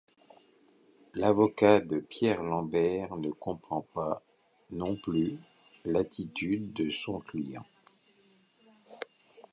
[1.13, 4.23] L'avocat de Pierre Lambert ne comprend pas,
[4.71, 5.37] non plus,
[5.85, 7.63] l'attitude de son client.